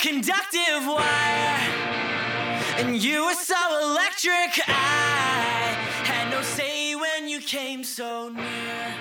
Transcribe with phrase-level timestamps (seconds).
[0.00, 1.58] conductive wire.
[2.78, 8.94] And you were so electric, I had no say when you came so near.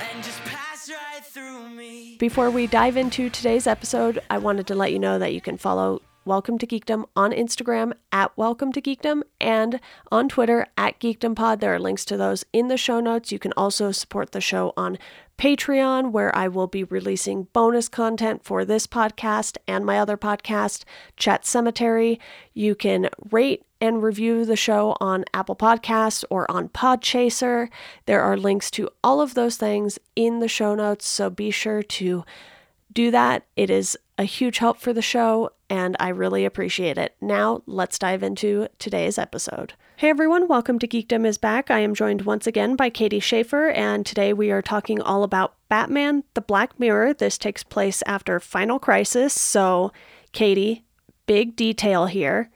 [0.00, 2.16] And just passed right through me.
[2.18, 5.58] Before we dive into today's episode, I wanted to let you know that you can
[5.58, 9.78] follow Welcome to Geekdom on Instagram at Welcome to Geekdom and
[10.10, 11.60] on Twitter at GeekdomPod.
[11.60, 13.30] There are links to those in the show notes.
[13.30, 14.96] You can also support the show on
[15.38, 20.84] Patreon, where I will be releasing bonus content for this podcast and my other podcast,
[21.16, 22.20] Chat Cemetery.
[22.52, 27.68] You can rate and review the show on Apple Podcasts or on Podchaser.
[28.06, 31.82] There are links to all of those things in the show notes, so be sure
[31.82, 32.24] to
[32.92, 33.44] do that.
[33.56, 37.16] It is a huge help for the show, and I really appreciate it.
[37.20, 39.74] Now, let's dive into today's episode.
[39.96, 41.70] Hey everyone, welcome to Geekdom is Back.
[41.70, 45.54] I am joined once again by Katie Schaefer, and today we are talking all about
[45.68, 47.14] Batman the Black Mirror.
[47.14, 49.32] This takes place after Final Crisis.
[49.40, 49.92] So,
[50.32, 50.82] Katie,
[51.26, 52.50] big detail here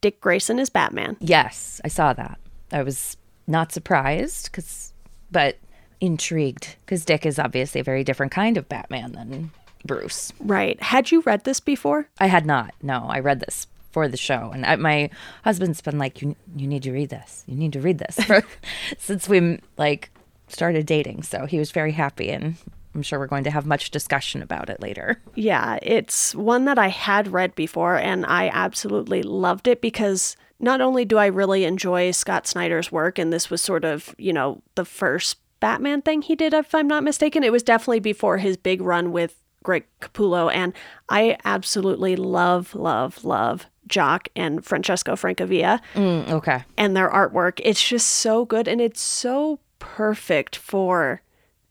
[0.00, 1.16] Dick Grayson is Batman.
[1.18, 2.38] Yes, I saw that.
[2.70, 3.16] I was
[3.48, 4.92] not surprised, cause,
[5.32, 5.58] but
[6.00, 9.50] intrigued, because Dick is obviously a very different kind of Batman than
[9.84, 10.32] Bruce.
[10.38, 10.80] Right.
[10.80, 12.08] Had you read this before?
[12.20, 12.74] I had not.
[12.80, 13.66] No, I read this
[13.96, 15.08] for the show, and I, my
[15.42, 17.44] husband's been like, "You, you need to read this.
[17.46, 18.44] You need to read this," for,
[18.98, 20.10] since we like
[20.48, 21.22] started dating.
[21.22, 22.56] So he was very happy, and
[22.94, 25.22] I'm sure we're going to have much discussion about it later.
[25.34, 30.82] Yeah, it's one that I had read before, and I absolutely loved it because not
[30.82, 34.60] only do I really enjoy Scott Snyder's work, and this was sort of, you know,
[34.74, 37.42] the first Batman thing he did, if I'm not mistaken.
[37.42, 40.74] It was definitely before his big run with Greg Capullo, and
[41.08, 46.64] I absolutely love, love, love Jock and Francesco Francavilla Mm, okay.
[46.76, 47.60] and their artwork.
[47.64, 51.22] It's just so good, and it's so perfect for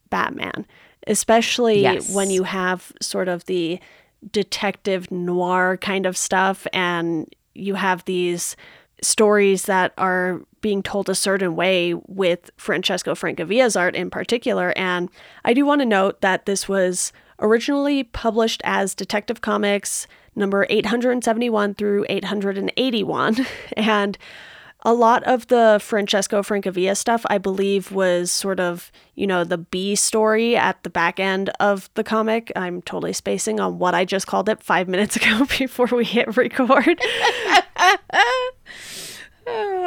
[0.09, 0.65] Batman,
[1.07, 2.13] especially Yes.
[2.13, 3.79] when you have sort of the
[4.31, 8.55] detective noir kind of stuff, and you have these
[9.01, 14.73] stories that are being told a certain way with Francesco Francavilla's art in particular.
[14.75, 15.09] And
[15.43, 21.75] I do want to note that this was originally published as Detective Comics number 871
[21.75, 23.45] through 881.
[23.77, 24.17] And
[24.85, 29.57] a lot of the Francesco Francavilla stuff, I believe, was sort of, you know, the
[29.57, 32.51] B story at the back end of the comic.
[32.55, 36.37] I'm totally spacing on what I just called it five minutes ago before we hit
[36.37, 37.01] record.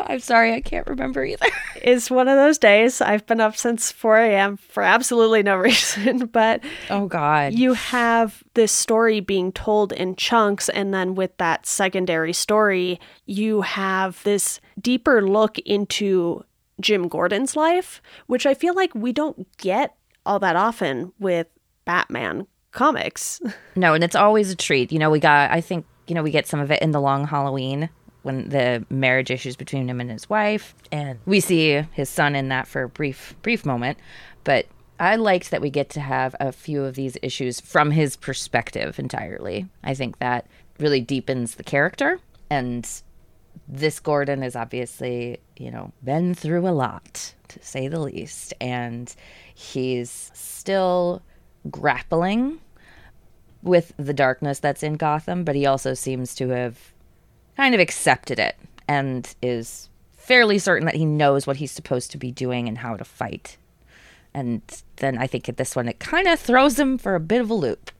[0.08, 1.46] I'm sorry, I can't remember either.
[1.76, 3.02] it's one of those days.
[3.02, 4.56] I've been up since 4 a.m.
[4.56, 7.52] for absolutely no reason, but oh God.
[7.52, 13.60] you have this story being told in chunks, and then with that secondary story, you
[13.60, 16.42] have this deeper look into
[16.80, 21.48] Jim Gordon's life, which I feel like we don't get all that often with
[21.84, 23.40] Batman comics.
[23.76, 24.90] No, and it's always a treat.
[24.90, 27.00] You know, we got, I think, you know, we get some of it in the
[27.00, 27.90] long Halloween
[28.22, 30.74] when the marriage issues between him and his wife.
[30.90, 33.98] And we see his son in that for a brief, brief moment.
[34.44, 34.66] But
[35.00, 38.98] I liked that we get to have a few of these issues from his perspective
[38.98, 39.66] entirely.
[39.84, 40.46] I think that
[40.78, 42.18] really deepens the character.
[42.50, 42.88] And
[43.68, 48.54] this Gordon is obviously, you know, been through a lot, to say the least.
[48.60, 49.14] And
[49.54, 51.22] he's still
[51.70, 52.60] grappling
[53.62, 56.78] with the darkness that's in Gotham, but he also seems to have
[57.58, 62.16] kind of accepted it and is fairly certain that he knows what he's supposed to
[62.18, 63.56] be doing and how to fight.
[64.32, 64.62] And
[64.96, 67.50] then I think at this one, it kind of throws him for a bit of
[67.50, 67.90] a loop.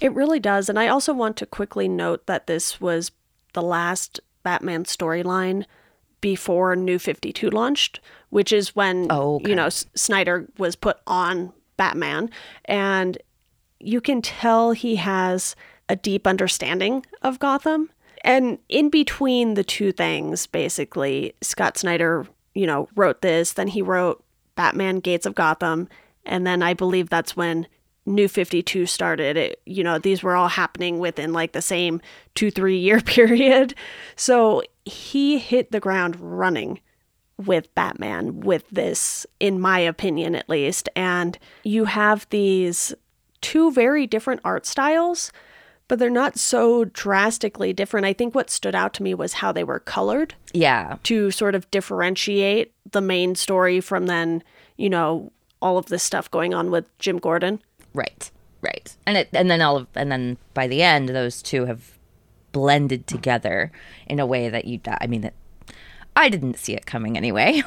[0.00, 0.68] It really does.
[0.68, 3.12] And I also want to quickly note that this was
[3.52, 5.64] the last Batman storyline
[6.20, 9.50] before New 52 launched, which is when, Oh, okay.
[9.50, 12.30] you know, S- Snyder was put on Batman.
[12.64, 13.16] And
[13.78, 15.54] you can tell he has
[15.88, 17.90] a deep understanding of Gotham.
[18.24, 23.82] And in between the two things, basically, Scott Snyder, you know, wrote this, then he
[23.82, 24.24] wrote
[24.56, 25.88] Batman Gates of Gotham,
[26.24, 27.66] and then I believe that's when
[28.06, 29.36] New 52 started.
[29.36, 32.00] It, you know, these were all happening within like the same
[32.34, 33.74] 2-3 year period.
[34.16, 36.80] So, he hit the ground running
[37.36, 40.88] with Batman with this in my opinion at least.
[40.94, 42.94] And you have these
[43.40, 45.32] two very different art styles
[45.88, 48.06] but they're not so drastically different.
[48.06, 50.96] I think what stood out to me was how they were colored Yeah.
[51.04, 54.42] to sort of differentiate the main story from then,
[54.76, 57.60] you know, all of this stuff going on with Jim Gordon.
[57.92, 58.30] Right.
[58.60, 58.96] Right.
[59.06, 61.98] And it and then all of and then by the end those two have
[62.52, 63.70] blended together
[64.06, 65.34] in a way that you I mean that
[66.16, 67.62] I didn't see it coming anyway.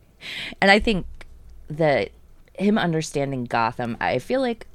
[0.60, 1.06] and I think
[1.68, 2.10] that
[2.54, 4.66] him understanding Gotham, I feel like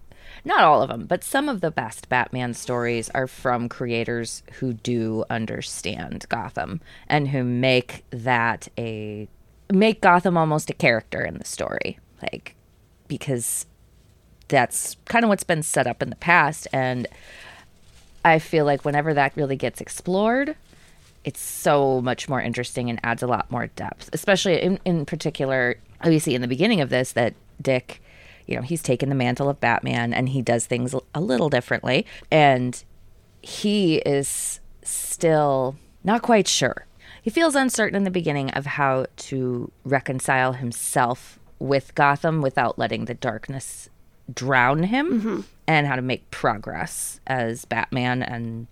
[0.48, 4.74] not all of them, but some of the best Batman stories are from creators who
[4.74, 9.28] do understand Gotham and who make that a
[9.72, 12.00] make Gotham almost a character in the story.
[12.22, 12.56] Like
[13.08, 13.66] because
[14.48, 17.08] that's kind of what's been set up in the past and
[18.24, 20.56] I feel like whenever that really gets explored,
[21.24, 25.76] it's so much more interesting and adds a lot more depth, especially in, in particular.
[26.20, 28.02] See in the beginning of this that Dick,
[28.48, 32.06] you know, he's taken the mantle of Batman and he does things a little differently.
[32.32, 32.84] And
[33.42, 36.86] he is still not quite sure.
[37.22, 43.06] He feels uncertain in the beginning of how to reconcile himself with Gotham without letting
[43.06, 43.90] the darkness
[44.34, 45.42] drown him mm-hmm.
[45.68, 48.68] and how to make progress as Batman and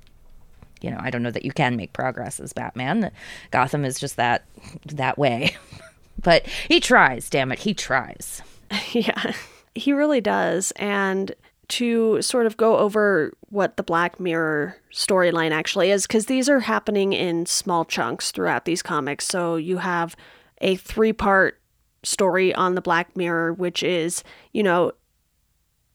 [0.81, 3.09] you know, I don't know that you can make progress as Batman.
[3.49, 4.45] Gotham is just that
[4.85, 5.55] that way.
[6.21, 8.41] but he tries, damn it, he tries.
[8.91, 9.33] Yeah.
[9.75, 11.33] He really does and
[11.67, 16.61] to sort of go over what the Black Mirror storyline actually is cuz these are
[16.61, 19.25] happening in small chunks throughout these comics.
[19.25, 20.15] So you have
[20.61, 21.59] a three-part
[22.03, 24.23] story on the Black Mirror which is,
[24.53, 24.91] you know,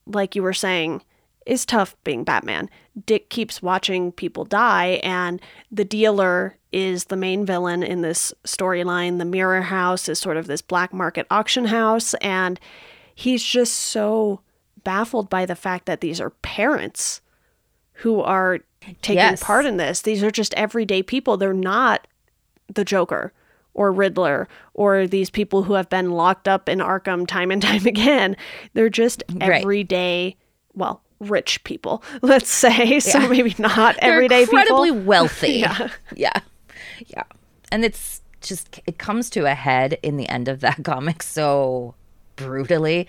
[0.07, 1.03] like you were saying,
[1.47, 2.69] is tough being Batman.
[3.07, 5.41] Dick keeps watching people die, and
[5.71, 9.19] the dealer is the main villain in this storyline.
[9.19, 12.61] The Mirror House is sort of this black market auction house, and
[13.21, 14.41] he's just so
[14.83, 17.21] baffled by the fact that these are parents
[17.93, 18.61] who are
[19.03, 19.43] taking yes.
[19.43, 20.01] part in this.
[20.01, 21.37] These are just everyday people.
[21.37, 22.07] They're not
[22.73, 23.35] the Joker
[23.75, 27.87] or Riddler or these people who have been locked up in Arkham time and time
[27.87, 28.37] again.
[28.73, 30.37] They're just everyday, right.
[30.75, 33.01] well, rich people, let's say.
[33.01, 35.05] So maybe not everyday incredibly people.
[35.05, 35.53] wealthy.
[35.53, 35.91] yeah.
[36.17, 36.41] Yeah.
[37.07, 37.25] Yeah.
[37.71, 41.95] And it's just it comes to a head in the end of that comic so
[42.41, 43.07] brutally.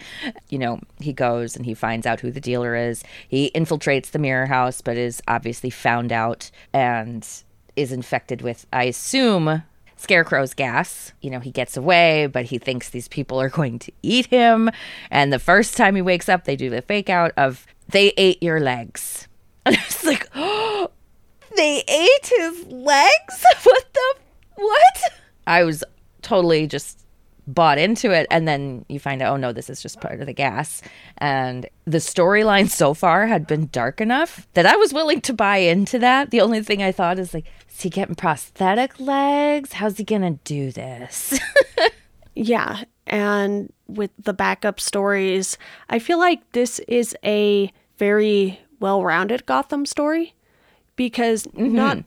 [0.49, 3.03] You know, he goes and he finds out who the dealer is.
[3.27, 7.27] He infiltrates the mirror house, but is obviously found out and
[7.75, 9.63] is infected with, I assume,
[9.95, 11.13] Scarecrow's gas.
[11.21, 14.69] You know, he gets away, but he thinks these people are going to eat him.
[15.09, 18.41] And the first time he wakes up, they do the fake out of they ate
[18.41, 19.27] your legs.
[19.63, 20.89] And I was like, oh,
[21.55, 23.45] they ate his legs?
[23.63, 24.15] What the
[24.55, 25.13] what?
[25.45, 25.83] I was
[26.23, 27.05] totally just
[27.47, 30.25] bought into it and then you find out oh no this is just part of
[30.25, 30.81] the gas.
[31.17, 35.57] And the storyline so far had been dark enough that i was willing to buy
[35.57, 36.31] into that.
[36.31, 39.73] The only thing i thought is like is he getting prosthetic legs?
[39.73, 41.39] How's he gonna do this?
[42.33, 45.57] Yeah and with the backup stories
[45.89, 50.33] i feel like this is a very well-rounded gotham story
[50.95, 51.75] because mm-hmm.
[51.75, 51.97] not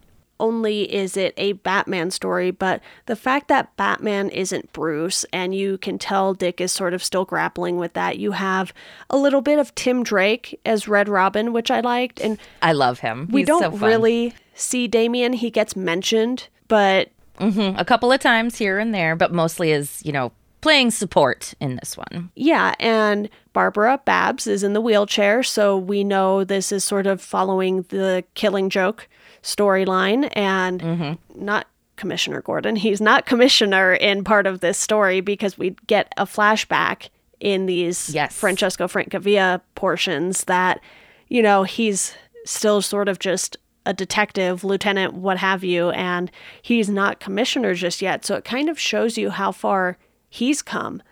[0.40, 5.78] only is it a Batman story, but the fact that Batman isn't Bruce and you
[5.78, 8.18] can tell Dick is sort of still grappling with that.
[8.18, 8.72] You have
[9.10, 12.20] a little bit of Tim Drake as Red Robin, which I liked.
[12.20, 13.28] And I love him.
[13.30, 15.32] We He's don't so really see Damian.
[15.34, 17.10] He gets mentioned, but.
[17.38, 17.78] Mm-hmm.
[17.78, 21.76] A couple of times here and there, but mostly as, you know, playing support in
[21.76, 22.30] this one.
[22.36, 27.20] Yeah, and Barbara Babs is in the wheelchair, so we know this is sort of
[27.20, 29.06] following the killing joke
[29.44, 31.44] storyline and mm-hmm.
[31.44, 32.74] not Commissioner Gordon.
[32.84, 38.12] He's not commissioner in part of this story because we get a flashback in these
[38.12, 38.34] yes.
[38.34, 40.80] Francesco Francavilla portions that,
[41.28, 42.14] you know, he's
[42.46, 46.30] still sort of just a detective, lieutenant, what have you, and
[46.62, 48.24] he's not commissioner just yet.
[48.24, 49.98] So it kind of shows you how far
[50.30, 51.02] he's come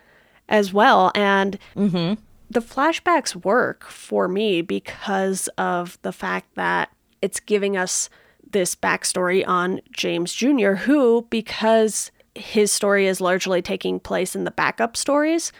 [0.49, 1.13] as well.
[1.15, 2.15] And mm-hmm.
[2.51, 6.89] the flashbacks work for me because of the fact that
[7.21, 8.09] it's giving us
[8.53, 14.51] this backstory on James Jr., who, because his story is largely taking place in the
[14.51, 15.53] backup stories,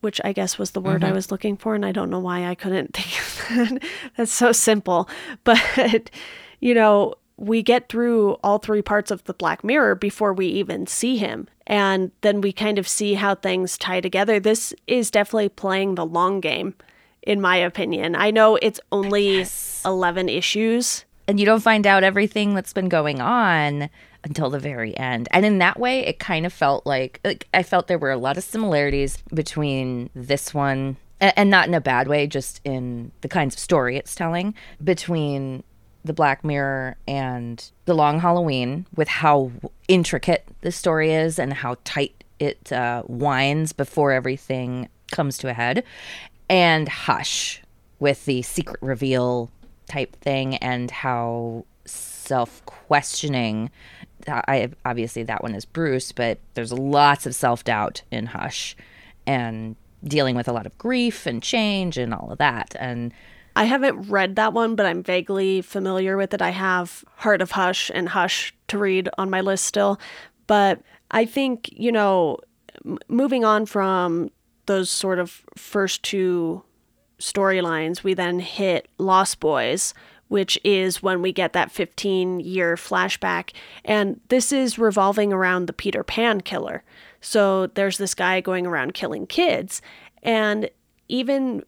[0.00, 1.12] which I guess was the word mm-hmm.
[1.12, 3.82] I was looking for, and I don't know why I couldn't think of that.
[4.16, 5.08] That's so simple.
[5.44, 6.10] But,
[6.60, 10.86] you know, we get through all three parts of the Black Mirror before we even
[10.86, 11.48] see him.
[11.66, 14.40] And then we kind of see how things tie together.
[14.40, 16.74] This is definitely playing the long game,
[17.22, 18.14] in my opinion.
[18.14, 19.82] I know it's only yes.
[19.84, 23.88] 11 issues, and you don't find out everything that's been going on
[24.24, 25.28] until the very end.
[25.30, 28.16] And in that way, it kind of felt like, like I felt there were a
[28.16, 33.28] lot of similarities between this one and not in a bad way, just in the
[33.28, 34.54] kinds of story it's telling
[34.84, 35.62] between
[36.04, 39.50] the Black Mirror and the Long Halloween, with how
[39.88, 45.54] intricate the story is and how tight it uh, winds before everything comes to a
[45.54, 45.82] head,
[46.48, 47.62] and Hush
[47.98, 49.50] with the secret reveal
[49.88, 53.70] type thing and how self questioning.
[54.28, 58.76] I obviously that one is Bruce, but there's lots of self doubt in Hush,
[59.26, 62.74] and dealing with a lot of grief and change and all of that.
[62.78, 63.12] And
[63.54, 66.42] I haven't read that one, but I'm vaguely familiar with it.
[66.42, 69.98] I have Heart of Hush and Hush to read on my list still.
[70.46, 72.38] But I think, you know,
[72.84, 74.30] m- moving on from
[74.66, 76.62] those sort of first two
[77.18, 79.94] storylines, we then hit Lost Boys,
[80.28, 83.52] which is when we get that 15 year flashback.
[83.84, 86.82] And this is revolving around the Peter Pan killer.
[87.20, 89.80] So there's this guy going around killing kids.
[90.22, 90.68] And
[91.08, 91.64] even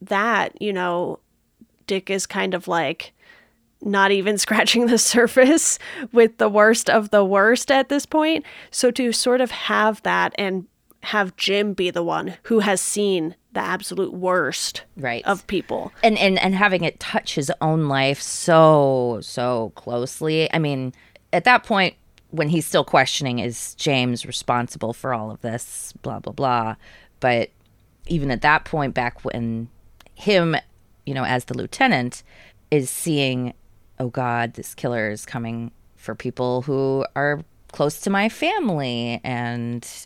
[0.00, 1.20] that, you know,
[1.86, 3.12] Dick is kind of like
[3.82, 5.78] not even scratching the surface
[6.12, 8.44] with the worst of the worst at this point.
[8.70, 10.66] So to sort of have that and
[11.04, 15.24] have Jim be the one who has seen the absolute worst Right.
[15.24, 15.92] of people.
[16.02, 20.92] and and and having it touch his own life so so closely i mean
[21.32, 21.94] at that point
[22.30, 26.74] when he's still questioning is james responsible for all of this blah blah blah
[27.20, 27.50] but
[28.06, 29.68] even at that point back when
[30.14, 30.54] him
[31.06, 32.22] you know as the lieutenant
[32.70, 33.54] is seeing
[33.98, 37.40] oh god this killer is coming for people who are
[37.72, 40.04] close to my family and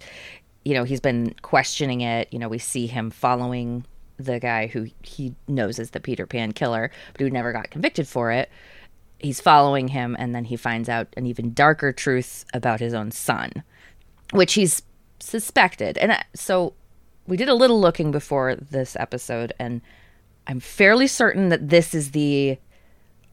[0.65, 2.29] you know he's been questioning it.
[2.33, 3.85] You know we see him following
[4.19, 8.07] the guy who he knows is the peter pan killer but who never got convicted
[8.07, 8.51] for it.
[9.19, 13.11] He's following him and then he finds out an even darker truth about his own
[13.11, 13.65] son
[14.33, 14.83] which he's
[15.21, 15.99] suspected.
[15.99, 16.75] And uh, so
[17.27, 19.81] we did a little looking before this episode and
[20.47, 22.59] i'm fairly certain that this is the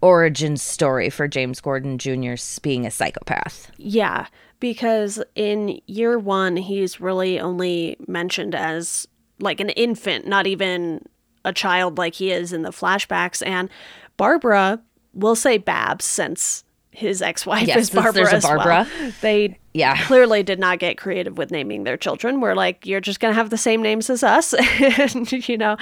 [0.02, 3.72] origin story for james gordon jr being a psychopath.
[3.78, 4.28] Yeah,
[4.60, 9.08] because in year one, he's really only mentioned as
[9.40, 11.06] like an infant, not even
[11.46, 13.46] a child like he is in the flashbacks.
[13.46, 13.70] And
[14.18, 14.82] Barbara,
[15.14, 18.14] will say Babs since his ex wife Yes, is Barbara.
[18.14, 18.88] there's a as well.
[19.22, 19.96] They Yeah.
[20.06, 22.42] clearly did not get creative with naming their children.
[22.42, 24.54] We're like, you're just going to have the same names as us.
[25.00, 25.78] and, you know,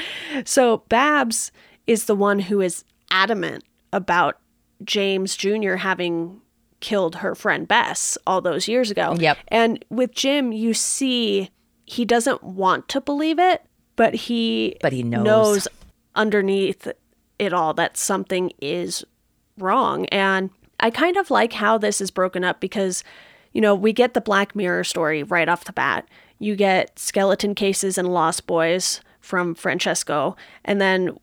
[0.45, 1.51] so Babs
[1.87, 4.37] is the one who is adamant about
[4.83, 5.75] James Jr.
[5.75, 6.39] having
[6.79, 9.15] killed her friend Bess all those years ago.
[9.19, 9.37] Yep.
[9.47, 11.49] And with Jim, you see
[11.85, 13.63] he doesn't want to believe it,
[13.95, 15.23] but he But he knows.
[15.23, 15.67] knows
[16.15, 16.87] underneath
[17.39, 19.03] it all that something is
[19.57, 20.05] wrong.
[20.07, 23.03] And I kind of like how this is broken up because,
[23.53, 26.07] you know, we get the Black Mirror story right off the bat.
[26.39, 31.17] You get skeleton cases and Lost Boys from Francesco, and then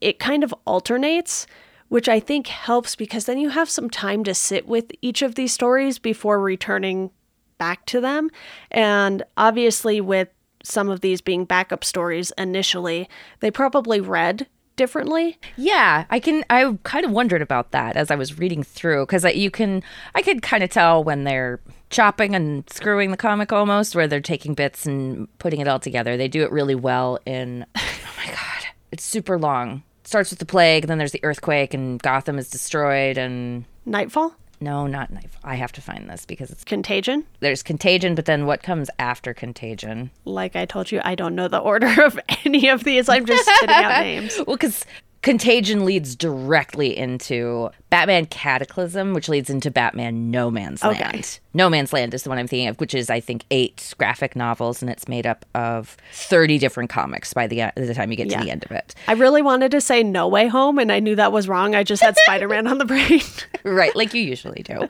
[0.00, 1.46] it kind of alternates,
[1.94, 5.36] which I think helps because then you have some time to sit with each of
[5.36, 7.12] these stories before returning
[7.56, 8.30] back to them.
[8.72, 10.26] And obviously, with
[10.64, 13.08] some of these being backup stories initially,
[13.38, 15.38] they probably read differently.
[15.56, 16.44] Yeah, I can.
[16.50, 19.80] I kind of wondered about that as I was reading through because you can.
[20.16, 21.60] I could kind of tell when they're
[21.90, 26.16] chopping and screwing the comic almost, where they're taking bits and putting it all together.
[26.16, 27.20] They do it really well.
[27.24, 29.84] In oh my god, it's super long.
[30.04, 33.18] Starts with the plague, and then there's the earthquake, and Gotham is destroyed.
[33.18, 35.36] And Nightfall, no, not knife.
[35.44, 37.24] I have to find this because it's Contagion.
[37.40, 40.10] there's contagion, but then what comes after contagion?
[40.24, 43.08] Like I told you, I don't know the order of any of these.
[43.08, 44.36] I'm just spitting out names.
[44.46, 44.84] Well, because
[45.24, 51.02] Contagion leads directly into Batman Cataclysm, which leads into Batman No Man's Okay.
[51.02, 51.40] Land.
[51.54, 54.36] No Man's Land is the one I'm thinking of, which is, I think, eight graphic
[54.36, 58.30] novels, and it's made up of 30 different comics by the, the time you get
[58.30, 58.38] Yeah.
[58.40, 58.94] to the end of it.
[59.08, 61.74] I really wanted to say No Way Home, and I knew that was wrong.
[61.74, 63.20] I just had Spider Man on the brain.
[63.64, 64.88] right, like you usually do.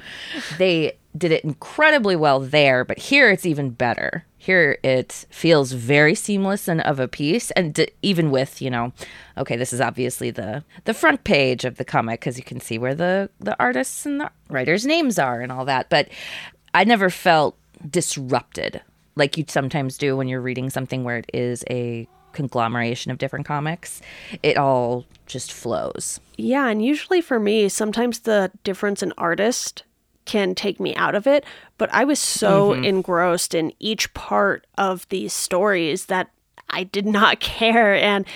[0.58, 4.24] They did it incredibly well there, but here it's even better.
[4.44, 8.92] Here it feels very seamless and of a piece, and d- even with you know,
[9.38, 12.76] okay, this is obviously the the front page of the comic because you can see
[12.76, 15.88] where the the artists and the writers' names are and all that.
[15.88, 16.10] But
[16.74, 17.56] I never felt
[17.88, 18.82] disrupted
[19.16, 23.46] like you sometimes do when you're reading something where it is a conglomeration of different
[23.46, 24.02] comics.
[24.42, 26.20] It all just flows.
[26.36, 29.84] Yeah, and usually for me, sometimes the difference in artist
[30.24, 31.44] can take me out of it,
[31.78, 32.84] but I was so mm-hmm.
[32.84, 36.30] engrossed in each part of these stories that
[36.70, 38.26] I did not care and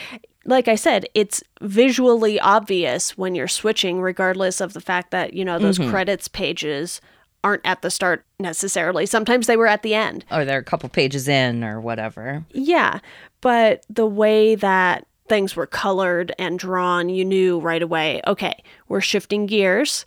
[0.45, 5.45] like I said, it's visually obvious when you're switching regardless of the fact that, you
[5.45, 5.91] know, those mm-hmm.
[5.91, 7.03] credits pages
[7.45, 9.05] aren't at the start necessarily.
[9.05, 10.25] Sometimes they were at the end.
[10.31, 12.45] Or they're a couple pages in or whatever.
[12.53, 13.01] Yeah,
[13.43, 19.03] but the way that things were colored and drawn, you knew right away, okay, we're
[19.03, 20.07] shifting gears.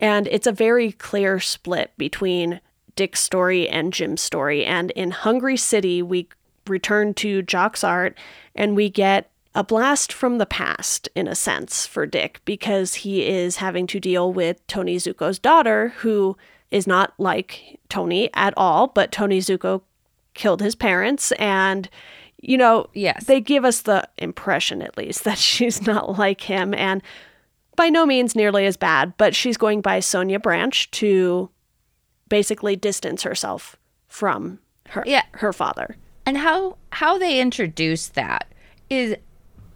[0.00, 2.60] And it's a very clear split between
[2.96, 4.64] Dick's story and Jim's story.
[4.64, 6.28] And in Hungry City, we
[6.66, 8.16] return to Jock's art
[8.54, 13.26] and we get a blast from the past, in a sense, for Dick, because he
[13.26, 16.36] is having to deal with Tony Zucco's daughter, who
[16.70, 19.82] is not like Tony at all, but Tony Zucco
[20.34, 21.88] killed his parents and
[22.42, 23.24] you know, Yes.
[23.24, 27.02] they give us the impression at least that she's not like him and
[27.76, 31.50] by no means nearly as bad, but she's going by Sonia Branch to
[32.28, 33.76] basically distance herself
[34.08, 34.58] from
[34.88, 35.22] her Yeah.
[35.32, 35.96] her father.
[36.26, 38.46] And how how they introduce that
[38.88, 39.16] is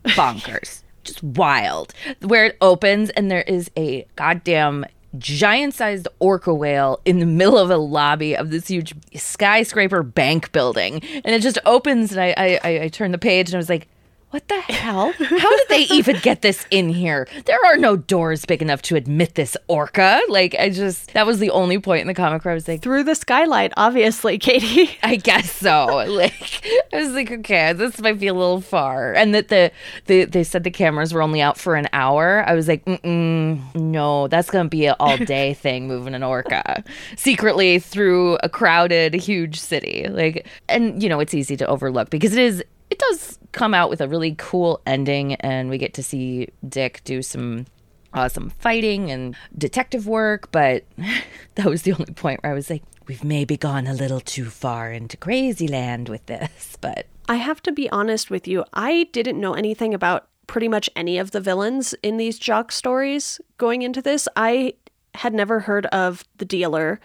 [0.05, 0.83] bonkers.
[1.05, 1.93] Just wild.
[2.23, 4.87] Where it opens and there is a goddamn
[5.19, 11.03] giant-sized orca whale in the middle of a lobby of this huge skyscraper bank building.
[11.25, 13.69] And it just opens and I I, I, I turned the page and I was
[13.69, 13.87] like,
[14.35, 15.13] what the hell?
[15.13, 17.29] How did they even get this in here?
[17.45, 20.21] There are no doors big enough to admit this orca.
[20.29, 22.83] Like, I just, that was the only point in the comic where I was like,
[22.83, 24.99] Through the skylight, obviously, Katie.
[25.05, 26.05] I guess so.
[26.15, 29.13] Like I was like, okay, this might be a little far.
[29.13, 29.71] And that the,
[30.07, 32.45] the they said the cameras were only out for an hour.
[32.45, 36.83] I was like, Mm-mm, no, that's gonna be an all day thing, moving an orca
[37.17, 40.09] secretly through a crowded, huge city.
[40.09, 42.65] Like, and you know, it's easy to overlook because it is.
[42.95, 47.01] It does come out with a really cool ending, and we get to see Dick
[47.03, 47.67] do some
[48.13, 50.85] uh, some fighting and detective work, but
[51.57, 54.45] that was the only point where I was like, we've maybe gone a little too
[54.45, 58.65] far into crazy land with this, but I have to be honest with you.
[58.73, 63.41] I didn't know anything about pretty much any of the villains in these Jock stories
[63.59, 64.29] going into this.
[64.37, 64.75] I
[65.17, 67.01] had never heard of the dealer.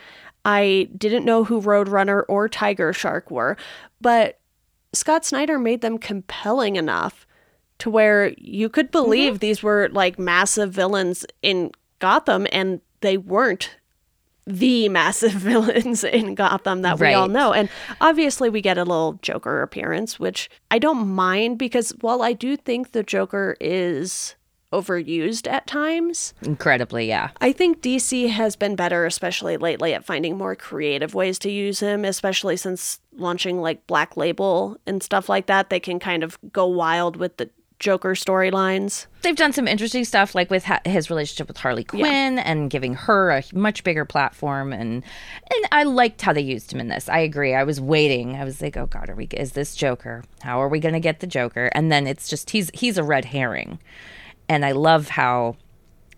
[0.46, 3.58] I didn't know who Roadrunner or Tiger Shark were,
[4.02, 4.39] but
[4.94, 7.28] Scott Snyder made them compelling enough
[7.80, 9.40] to where you could believe mm-hmm.
[9.40, 13.78] these were like massive villains in Gotham and they weren't
[14.46, 17.54] the massive villains in Gotham that we all know.
[17.54, 17.70] And
[18.02, 22.58] obviously, we get a little Joker appearance, which I don't mind because while I do
[22.58, 24.36] think the Joker is
[24.74, 27.30] overused at times, incredibly, yeah.
[27.42, 31.80] I think DC has been better, especially lately, at finding more creative ways to use
[31.80, 35.70] him, especially since launching like Black Label and stuff like that.
[35.70, 37.50] They can kind of go wild with the
[37.80, 39.06] Joker storylines.
[39.22, 42.94] They've done some interesting stuff, like with ha- his relationship with Harley Quinn and giving
[42.94, 45.02] her a much bigger platform, and
[45.50, 47.08] and I liked how they used him in this.
[47.08, 47.56] I agree.
[47.56, 48.36] I was waiting.
[48.36, 49.26] I was like, oh God, are we?
[49.28, 50.26] Is this Joker?
[50.42, 51.70] How are we going to get the Joker?
[51.74, 53.80] And then it's just he's he's a red herring,
[54.50, 55.56] and I love how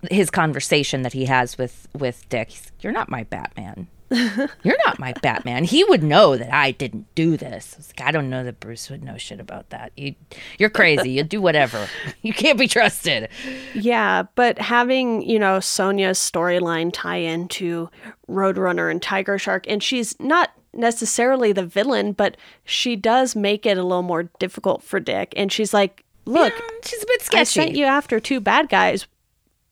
[0.09, 2.49] his conversation that he has with with Dick.
[2.49, 3.87] He's, You're not my Batman.
[4.63, 5.63] You're not my Batman.
[5.63, 7.75] He would know that I didn't do this.
[7.79, 9.91] I, like, I don't know that Bruce would know shit about that.
[9.95, 10.15] You,
[10.59, 11.11] you're crazy.
[11.11, 11.87] You do whatever.
[12.23, 13.29] You can't be trusted.
[13.73, 17.89] Yeah, but having, you know, Sonia's storyline tie into
[18.29, 23.77] Roadrunner and Tiger Shark, and she's not necessarily the villain, but she does make it
[23.77, 25.33] a little more difficult for Dick.
[25.35, 27.45] And she's like, look, Yeah, she's a bit I sketchy.
[27.45, 29.07] sent you after two bad guys.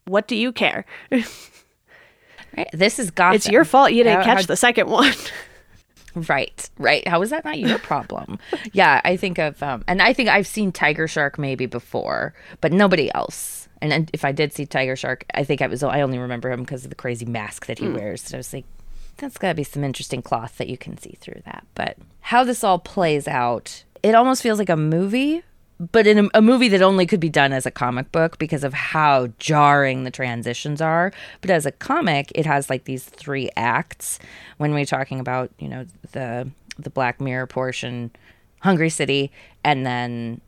[0.05, 0.85] What do you care?
[2.57, 2.69] Right?
[2.73, 3.35] This is Gotham.
[3.35, 5.13] It's your fault you didn't How- catch how- the second one.
[6.27, 7.07] Right, right.
[7.07, 8.39] How is that not your problem?
[8.73, 12.73] yeah, I think of, um, and I think I've seen Tiger Shark maybe before, but
[12.73, 13.69] nobody else.
[13.81, 16.49] And, and if I did see Tiger Shark, I think I was I only remember
[16.51, 18.25] him because of the crazy mask that he wears.
[18.25, 18.65] And I was like,
[19.17, 21.65] that's got to be some interesting cloth that you can see through that.
[21.75, 25.43] But how this all plays out, it almost feels like a movie,
[25.79, 28.63] but in a, a movie that only could be done as a comic book because
[28.63, 31.11] of how jarring the transitions are.
[31.41, 34.19] But as a comic, it has like these three acts.
[34.57, 38.11] When we're talking about, you know, the the Black Mirror portion,
[38.61, 39.31] Hungry City,
[39.63, 40.41] and then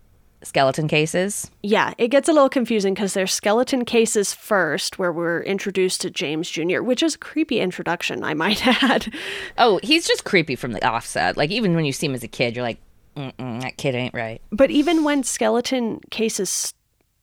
[0.44, 1.52] skeleton cases.
[1.62, 6.10] yeah, it gets a little confusing because there's skeleton cases first, where we're introduced to
[6.10, 9.14] James Jr., which is a creepy introduction, I might add.
[9.58, 11.38] Oh, he's just creepy from the offset.
[11.38, 12.80] Like even when you see him as a kid, you're like,
[13.16, 14.42] Mm-mm, that kid ain't right.
[14.52, 16.74] But even when Skeleton Cases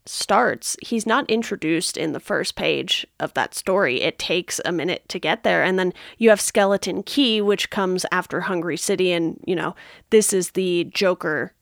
[0.07, 4.01] starts, he's not introduced in the first page of that story.
[4.01, 5.62] It takes a minute to get there.
[5.62, 9.12] And then you have Skeleton Key, which comes after Hungry City.
[9.12, 9.74] And, you know,
[10.11, 11.53] this is the Joker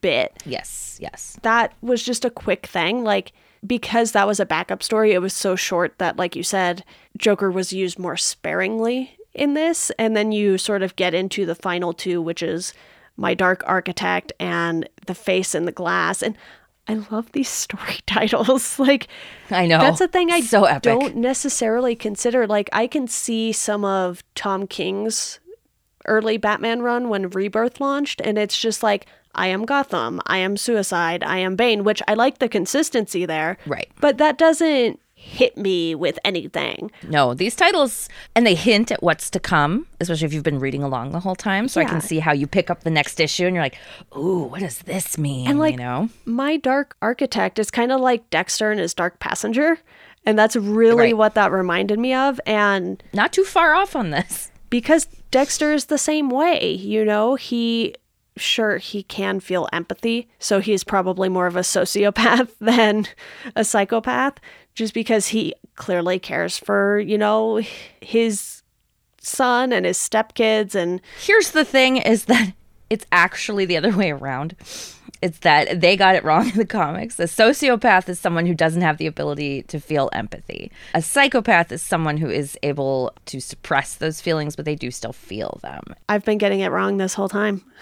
[0.00, 0.42] bit.
[0.46, 1.36] Yes, yes.
[1.42, 3.04] That was just a quick thing.
[3.04, 3.32] Like,
[3.66, 6.84] because that was a backup story, it was so short that, like you said,
[7.18, 9.90] Joker was used more sparingly in this.
[9.98, 12.72] And then you sort of get into the final two, which is
[13.20, 16.22] My Dark Architect and The Face in the Glass.
[16.22, 16.36] And
[16.88, 18.78] I love these story titles.
[18.78, 19.08] Like,
[19.50, 19.78] I know.
[19.78, 20.82] that's a thing I so epic.
[20.82, 22.46] don't necessarily consider.
[22.46, 25.38] Like, I can see some of Tom King's
[26.06, 30.56] early Batman run when Rebirth launched, and it's just like, I am Gotham, I am
[30.56, 33.58] Suicide, I am Bane, which I like the consistency there.
[33.66, 33.88] Right.
[34.00, 36.90] But that doesn't hit me with anything.
[37.06, 40.82] No, these titles, and they hint at what's to come, especially if you've been reading
[40.82, 41.68] along the whole time.
[41.68, 43.78] So I can see how you pick up the next issue and you're like,
[44.16, 45.48] ooh, what does this mean?
[45.48, 46.08] And like, you know?
[46.24, 49.78] my Dark Architect is kind of like Dexter and his Dark Passenger.
[50.26, 51.16] And that's really Right.
[51.16, 52.40] what that reminded me of.
[52.46, 54.50] And Not too far off on this.
[54.70, 57.94] because Dexter is the same way, you know, he
[58.36, 63.06] sure he can feel empathy, so he's probably more of a sociopath than
[63.54, 64.34] a psychopath,
[64.74, 67.60] just because he clearly cares for, you know,
[68.00, 68.62] his
[69.20, 72.52] son and his stepkids and Here's the thing is that
[72.88, 74.56] it's actually the other way around.
[75.22, 77.18] It's that they got it wrong in the comics.
[77.18, 80.72] A sociopath is someone who doesn't have the ability to feel empathy.
[80.94, 85.12] A psychopath is someone who is able to suppress those feelings, but they do still
[85.12, 85.82] feel them.
[86.08, 87.64] I've been getting it wrong this whole time.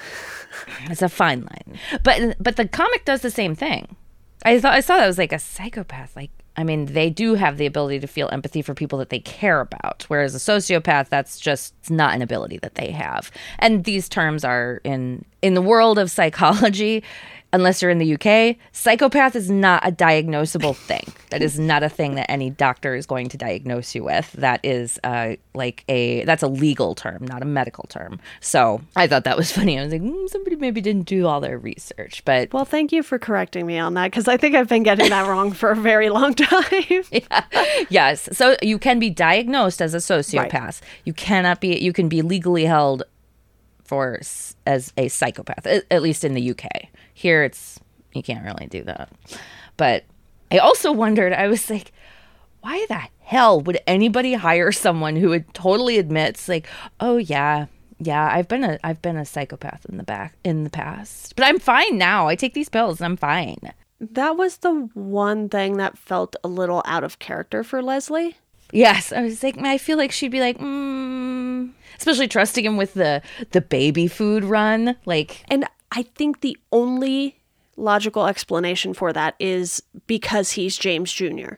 [0.85, 1.79] It's a fine line.
[2.03, 3.97] But but the comic does the same thing.
[4.45, 6.17] I thought I saw that was like a psychopath.
[6.17, 9.21] Like I mean, they do have the ability to feel empathy for people that they
[9.21, 13.31] care about, whereas a sociopath that's just not an ability that they have.
[13.61, 17.05] And these terms are in in the world of psychology
[17.53, 21.13] unless you're in the UK, psychopath is not a diagnosable thing.
[21.31, 24.33] That is not a thing that any doctor is going to diagnose you with.
[24.33, 28.21] That is uh, like a that's a legal term, not a medical term.
[28.41, 29.79] So I thought that was funny.
[29.79, 33.03] I was like, mm, somebody maybe didn't do all their research, but Well, thank you
[33.03, 35.77] for correcting me on that because I think I've been getting that wrong for a
[35.77, 37.03] very long time.
[37.89, 38.29] yes.
[38.33, 40.81] So you can be diagnosed as a sociopath.
[41.05, 41.79] You cannot be.
[41.79, 43.03] You can be legally held
[43.89, 44.21] for
[44.67, 46.67] as a psychopath, at, least in the UK.
[47.15, 47.81] Here, it's
[48.13, 49.11] you can't really do that.
[49.77, 50.05] But
[50.53, 51.33] I also wondered.
[51.33, 51.93] I was like,
[52.61, 56.67] why the hell would anybody hire someone who would totally admits like,
[57.01, 57.67] oh yeah.
[58.01, 61.35] Yeah, I've been a I've been a psychopath in the back in the past.
[61.35, 62.29] But I'm fine now.
[62.29, 63.59] I take these pills and I'm fine.
[64.01, 68.37] that was the one thing that felt a little out of character for Leslie.
[68.73, 71.38] Yes, I was like, I feel like she'd be like, mm,
[71.99, 74.97] especially trusting him with the the baby food run.
[75.05, 77.41] Like, And I think the only
[77.77, 81.55] logical explanation for that is because he's James Jr.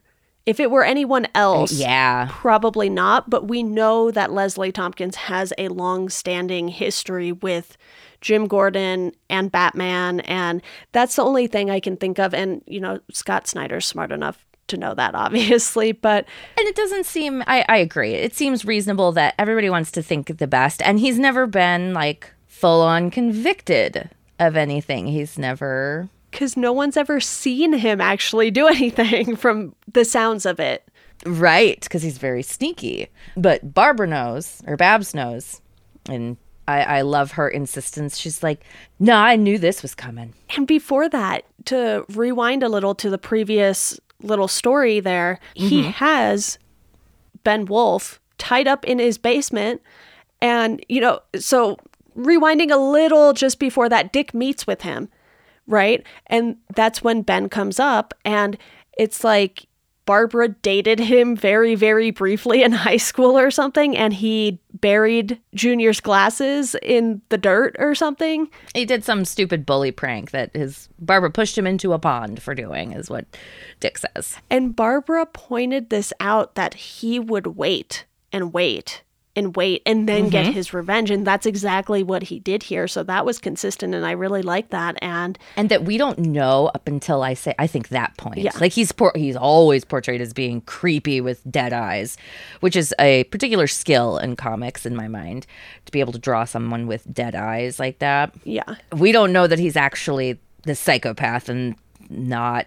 [0.46, 5.52] If it were anyone else, yeah, probably not, but we know that Leslie Tompkins has
[5.58, 7.76] a long standing history with
[8.20, 12.34] Jim Gordon and Batman, and that's the only thing I can think of.
[12.34, 16.26] And, you know, Scott Snyder's smart enough to know that, obviously, but
[16.58, 17.42] and it doesn't seem.
[17.46, 18.14] I I agree.
[18.14, 22.32] It seems reasonable that everybody wants to think the best, and he's never been like
[22.46, 25.06] full on convicted of anything.
[25.06, 26.08] He's never.
[26.30, 30.86] because no one's ever seen him actually do anything from the sounds of it.
[31.26, 33.08] Right, because he's very sneaky.
[33.36, 35.60] But Barbara knows, or Babs knows,
[36.08, 38.16] and I, I love her insistence.
[38.16, 38.64] She's like,
[38.98, 43.18] "No, I knew this was coming." And before that, to rewind a little to the
[43.18, 45.90] previous little story there, he mm-hmm.
[45.90, 46.58] has
[47.44, 49.82] Ben Wolf tied up in his basement.
[50.40, 51.76] And, you know, so
[52.16, 55.08] rewinding a little just before that, Dick meets with him,
[55.66, 56.02] right?
[56.26, 58.14] And that's when Ben comes up.
[58.24, 58.56] And
[58.96, 59.66] it's like
[60.06, 63.96] Barbara dated him very, very briefly in high school or something.
[63.96, 68.48] And he buried Junior's glasses in the dirt or something.
[68.74, 72.54] He did some stupid bully prank that his Barbara pushed him into a pond for
[72.54, 73.26] doing, is what
[73.80, 74.36] Dick says.
[74.48, 79.02] And Barbara pointed this out that he would wait and wait
[79.36, 80.54] and wait and then get mm-hmm.
[80.54, 81.10] his revenge.
[81.10, 82.88] And that's exactly what he did here.
[82.88, 83.94] So that was consistent.
[83.94, 84.96] And I really like that.
[85.00, 88.38] And And that we don't know up until I say I think that point.
[88.38, 88.52] Yeah.
[88.60, 92.16] Like he's por- he's always portrayed as being creepy with dead eyes,
[92.60, 95.46] which is a particular skill in comics in my mind
[95.86, 98.34] to be able to draw someone with dead eyes like that.
[98.44, 101.76] yeah, we don't know that he's actually the psychopath and
[102.08, 102.66] not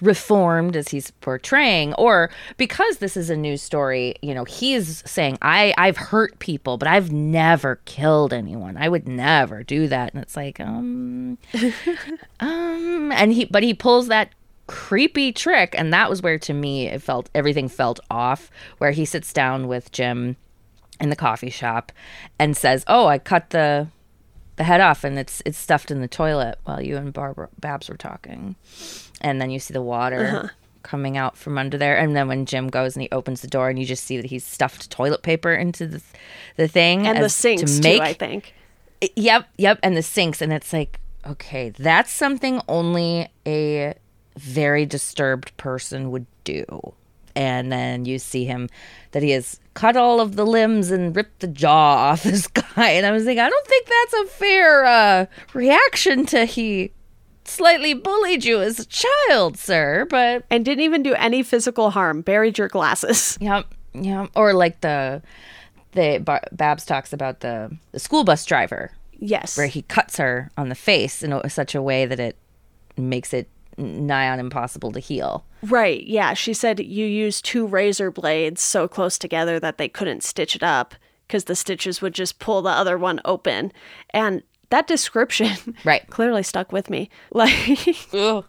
[0.00, 5.36] reformed as he's portraying or because this is a news story you know he's saying
[5.42, 8.76] i i've hurt people but i've never killed anyone.
[8.76, 10.14] I would never do that.
[10.14, 11.38] And it's like um
[12.40, 14.32] um and he but he pulls that
[14.66, 19.06] creepy trick and that was where to me it felt everything felt off where he
[19.06, 20.36] sits down with jim
[21.00, 21.90] in the coffee shop
[22.38, 23.88] and says oh i cut the
[24.58, 27.88] the head off and it's it's stuffed in the toilet while you and Barbara Babs
[27.88, 28.54] were talking.
[29.22, 30.48] And then you see the water Uh-huh.
[30.82, 33.68] coming out from under there and then when Jim goes and he opens the door
[33.68, 36.02] and you just see that he's stuffed toilet paper into the
[36.56, 38.54] the thing and the sinks to too, make I think.
[39.16, 43.94] Yep, yep, and the sinks, and it's like, okay, that's something only a
[44.36, 46.64] very disturbed person would do.
[47.38, 48.68] And then you see him
[49.12, 52.90] that he has cut all of the limbs and ripped the jaw off this guy,
[52.90, 56.90] and I was like, I don't think that's a fair uh, reaction to he
[57.44, 60.04] slightly bullied you as a child, sir.
[60.10, 63.38] But And didn't even do any physical harm, buried your glasses.
[63.48, 64.30] Yep, yep.
[64.34, 65.22] Or like the
[65.92, 69.56] the Babs talks about the the school bus driver Yes.
[69.56, 72.36] where he cuts her on the face in such a way that it
[72.96, 75.44] makes it nigh on impossible to heal.
[75.62, 76.04] Right.
[76.06, 76.34] Yeah.
[76.34, 80.62] She said you used two razor blades so close together that they couldn't stitch it
[80.62, 80.94] up
[81.26, 83.72] because the stitches would just pull the other one open.
[84.10, 86.06] And that description Right.
[86.10, 87.08] clearly stuck with me.
[87.32, 87.78] Like,
[88.12, 88.44] Ugh.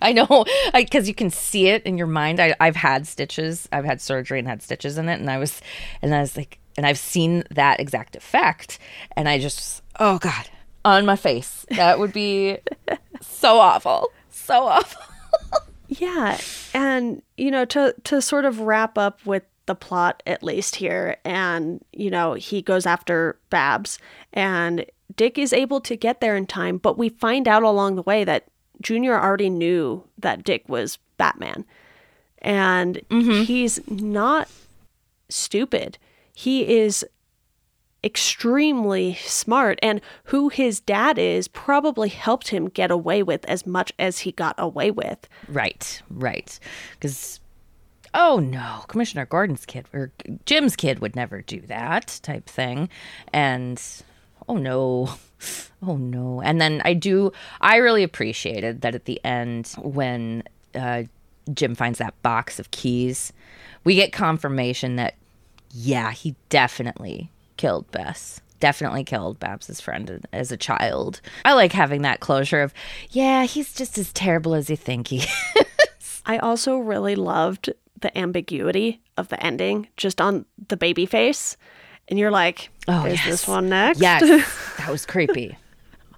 [0.00, 2.38] I know, because you can see it in your mind.
[2.40, 3.68] I, I've had stitches.
[3.72, 5.60] I've had surgery and had stitches in it, and I was,
[6.00, 8.78] and I was like, and I've seen that exact effect,
[9.16, 10.48] and I just, oh god,
[10.84, 11.66] on my face.
[11.70, 12.58] That would be
[13.20, 15.02] so awful, so awful.
[15.88, 16.38] yeah,
[16.74, 21.16] and you know, to to sort of wrap up with the plot at least here,
[21.24, 23.98] and you know, he goes after Babs,
[24.32, 28.02] and Dick is able to get there in time, but we find out along the
[28.02, 28.46] way that
[28.80, 31.64] Junior already knew that Dick was Batman,
[32.38, 33.42] and mm-hmm.
[33.42, 34.48] he's not
[35.28, 35.98] stupid.
[36.34, 37.04] He is
[38.04, 43.92] extremely smart and who his dad is probably helped him get away with as much
[43.98, 45.28] as he got away with.
[45.48, 46.58] Right, right,
[46.92, 47.40] because.
[48.14, 50.12] Oh no, Commissioner Gordon's kid or
[50.44, 52.90] Jim's kid would never do that type thing.
[53.32, 53.82] And
[54.48, 55.14] oh no,
[55.82, 56.42] oh no.
[56.42, 60.42] And then I do, I really appreciated that at the end when
[60.74, 61.04] uh,
[61.54, 63.32] Jim finds that box of keys,
[63.84, 65.14] we get confirmation that,
[65.70, 67.31] yeah, he definitely
[67.62, 68.40] killed Bess.
[68.58, 71.20] Definitely killed Babs's friend as a child.
[71.44, 72.74] I like having that closure of,
[73.10, 75.18] yeah, he's just as terrible as you think he
[75.98, 76.22] is.
[76.26, 81.56] I also really loved the ambiguity of the ending just on the baby face.
[82.08, 83.26] And you're like, Oh, is yes.
[83.26, 84.00] this one next?
[84.00, 84.22] Yes,
[84.78, 85.56] that was creepy.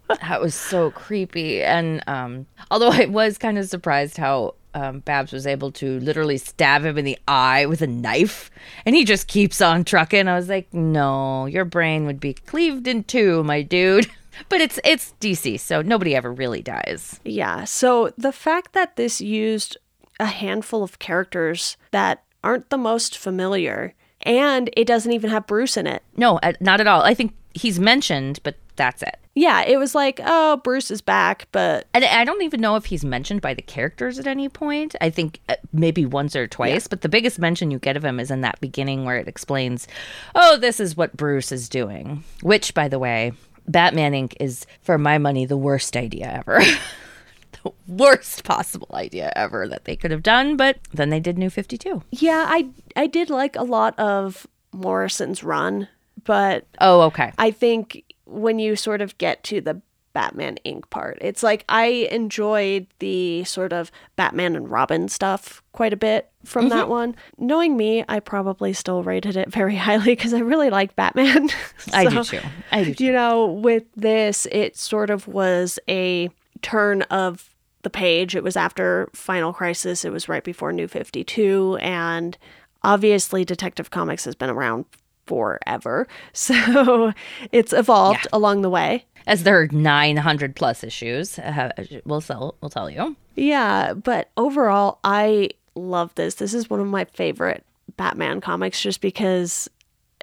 [0.09, 1.63] that was so creepy.
[1.63, 6.37] And um, although I was kind of surprised how um, Babs was able to literally
[6.37, 8.51] stab him in the eye with a knife,
[8.85, 10.29] and he just keeps on trucking.
[10.29, 14.11] I was like, no, your brain would be cleaved in two, my dude.
[14.49, 17.21] But it's it's DC, so nobody ever really dies.
[17.25, 17.63] Yeah.
[17.63, 19.77] So the fact that this used
[20.19, 25.77] a handful of characters that aren't the most familiar and it doesn't even have Bruce
[25.77, 26.03] in it.
[26.17, 27.03] No, not at all.
[27.03, 29.19] I think he's mentioned, but that's it.
[29.37, 32.85] Yeah, it was like, oh, Bruce is back, but And I don't even know if
[32.85, 34.95] he's mentioned by the characters at any point.
[35.01, 38.21] I think uh, maybe once or twice, but the biggest mention you get of him
[38.21, 39.89] is in that beginning where it explains,
[40.37, 42.23] oh, this is what Bruce is doing.
[42.43, 43.33] Which, by the way,
[43.67, 44.35] Batman Inc.
[44.39, 46.61] is, for my money, the worst idea ever.
[47.65, 51.51] the worst possible idea ever that they could have done, but then they did New
[51.51, 52.03] 52.
[52.13, 55.89] yeah, I I did like a lot of Morrison's run,
[56.25, 57.33] but Oh, okay.
[57.39, 59.81] I think when you sort of get to the
[60.13, 60.89] Batman Inc.
[60.91, 66.31] part, it's like I enjoyed the sort of Batman and Robin stuff quite a bit
[66.45, 66.91] from that mm-hmm.
[66.91, 67.17] one.
[67.37, 71.51] Knowing me, I probably still rated it very highly because I really like Batman.
[71.93, 72.47] I do So, too.
[72.71, 73.05] I do too.
[73.05, 76.31] You know, with this, it sort of was a
[76.63, 78.35] turn of the page.
[78.35, 82.39] It was after Final Crisis, it was right before New 52, and
[82.83, 84.87] obviously, Detective Comics has been around
[85.27, 86.07] forever.
[86.33, 87.13] So
[87.53, 89.07] it's evolved along the way.
[89.27, 91.71] As there are 900 plus issues, uh,
[92.05, 93.17] we'll, sell, we'll tell you.
[93.35, 96.35] Yeah, but overall, I love this.
[96.35, 97.65] This is one of my favorite
[97.97, 99.71] Batman comics just because,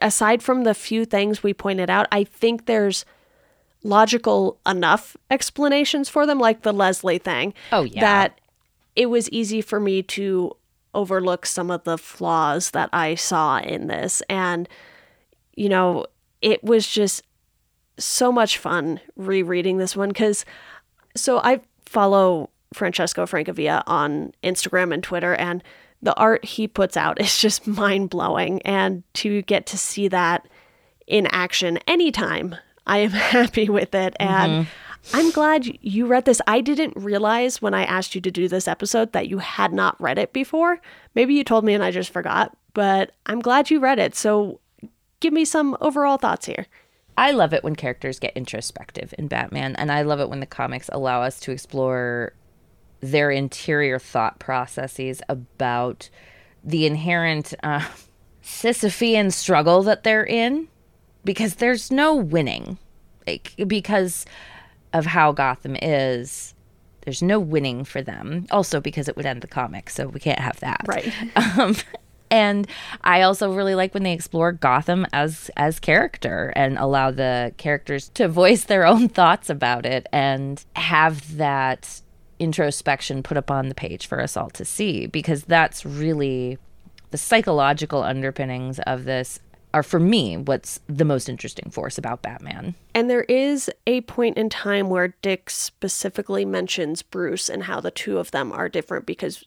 [0.02, 3.06] aside from the few things we pointed out, I think there's
[3.84, 7.54] logical enough explanations for them, like the Leslie thing.
[7.72, 8.02] Oh, yeah.
[8.02, 8.42] That
[8.96, 10.56] it was easy for me to
[10.94, 14.22] overlook some of the flaws that I saw in this.
[14.30, 14.68] And,
[15.56, 16.06] you know,
[16.42, 17.24] it was just
[17.98, 20.46] so much fun rereading this one because
[21.16, 25.64] so I follow Francesco Francavilla on Instagram and Twitter, and
[26.02, 28.62] the art he puts out is just mind blowing.
[28.64, 30.48] And to get to see that
[31.08, 32.56] in action anytime,
[32.88, 34.16] I am happy with it.
[34.20, 35.16] And mm-hmm.
[35.16, 36.42] I'm glad you read this.
[36.48, 40.00] I didn't realize when I asked you to do this episode that you had not
[40.00, 40.80] read it before.
[41.16, 44.16] Maybe you told me and I just forgot, but I'm glad you read it.
[44.16, 44.60] So
[45.22, 46.66] give me some overall thoughts here.
[47.18, 50.46] I love it when characters get introspective in Batman, and I love it when the
[50.46, 52.34] comics allow us to explore
[53.00, 56.10] their interior thought processes about
[56.64, 57.88] the inherent uh,
[58.44, 60.68] Sisyphean struggle that they're in,
[61.24, 62.78] because there's no winning,
[63.28, 64.26] like because
[64.94, 66.54] of how Gotham is.
[67.02, 68.46] There's no winning for them.
[68.52, 70.82] Also, because it would end the comic, so we can't have that.
[70.88, 71.12] Right.
[71.58, 71.76] Um,
[72.32, 72.66] and
[73.04, 78.10] I also really like when they explore Gotham as as character and allow the characters
[78.16, 82.02] to voice their own thoughts about it and have that
[82.40, 86.58] introspection put up on the page for us all to see because that's really
[87.12, 89.40] the psychological underpinnings of this
[89.74, 92.76] are for me what's the most interesting force about Batman.
[92.94, 97.92] And there is a point in time where Dick specifically mentions Bruce and how the
[97.92, 99.46] two of them are different because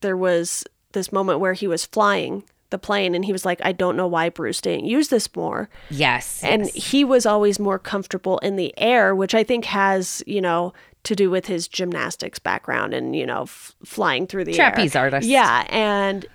[0.00, 3.72] there was this moment where he was flying the plane and he was like, I
[3.72, 5.68] don't know why Bruce didn't use this more.
[5.90, 6.42] Yes.
[6.42, 6.74] And yes.
[6.90, 10.72] he was always more comfortable in the air, which I think has, you know,
[11.02, 15.02] to do with his gymnastics background and, you know, f- flying through the Trapeze air.
[15.02, 15.28] artist.
[15.28, 15.66] Yeah.
[15.68, 16.26] And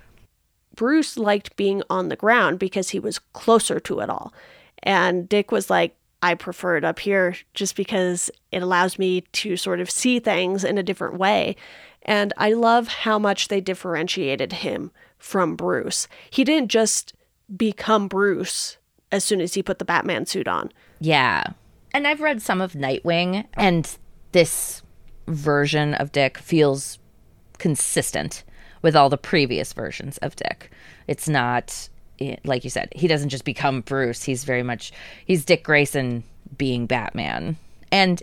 [0.74, 4.32] Bruce liked being on the ground because he was closer to it all.
[4.82, 9.56] And Dick was like, I prefer it up here just because it allows me to
[9.56, 11.56] sort of see things in a different way.
[12.06, 16.08] And I love how much they differentiated him from Bruce.
[16.30, 17.12] He didn't just
[17.54, 18.78] become Bruce
[19.12, 20.72] as soon as he put the Batman suit on.
[21.00, 21.44] Yeah.
[21.92, 23.96] And I've read some of Nightwing, and
[24.32, 24.82] this
[25.26, 26.98] version of Dick feels
[27.58, 28.44] consistent
[28.82, 30.70] with all the previous versions of Dick.
[31.06, 31.88] It's not,
[32.44, 34.22] like you said, he doesn't just become Bruce.
[34.22, 34.92] He's very much,
[35.24, 36.22] he's Dick Grayson
[36.56, 37.56] being Batman.
[37.90, 38.22] And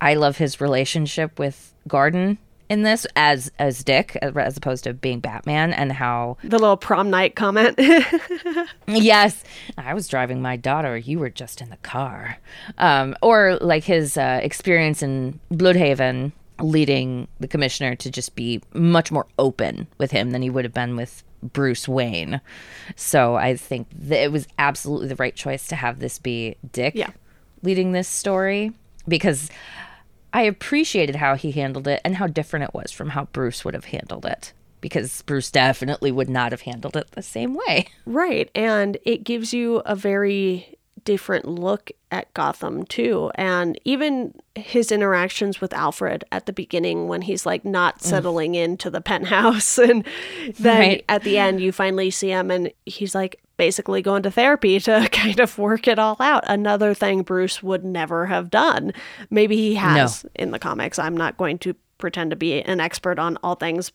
[0.00, 5.20] I love his relationship with Gordon in this as as Dick as opposed to being
[5.20, 7.78] Batman and how The little prom night comment.
[8.86, 9.42] Yes,
[9.78, 10.96] I was driving my daughter.
[10.96, 12.38] You were just in the car.
[12.78, 19.10] Um, or like his uh, experience in Blüdhaven, leading the commissioner to just be much
[19.10, 22.40] more open with him than he would have been with Bruce Wayne.
[22.96, 26.94] So I think that it was absolutely the right choice to have this be Dick
[26.94, 27.10] Yeah.
[27.62, 28.72] leading this story
[29.08, 29.50] because
[30.32, 33.74] I appreciated how he handled it and how different it was from how Bruce would
[33.74, 34.52] have handled it.
[34.80, 37.86] Because Bruce definitely would not have handled it the same way.
[38.06, 38.50] Right.
[38.54, 43.30] And it gives you a very different look at Gotham, too.
[43.36, 48.90] And even his interactions with Alfred at the beginning when he's like not settling into
[48.90, 49.78] the penthouse.
[49.78, 50.04] And
[50.58, 51.04] then Right.
[51.08, 55.08] at the end, you finally see him and he's like basically going to therapy to
[55.12, 56.42] kind of work it all out.
[56.48, 58.92] Another thing Bruce would never have done.
[59.30, 60.98] Maybe he has in the comics.
[60.98, 63.92] I'm not going to pretend to be an expert on all things